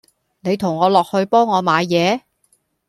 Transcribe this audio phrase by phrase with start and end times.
[0.39, 2.21] 你同我落去幫我買嘢